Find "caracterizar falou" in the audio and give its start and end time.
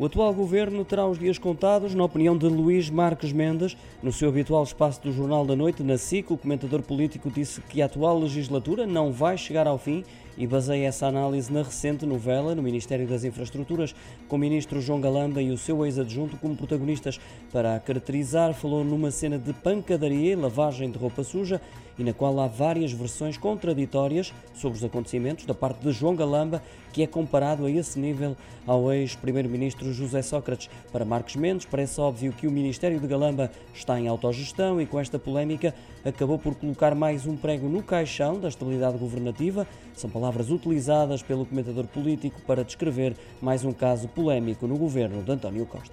17.80-18.84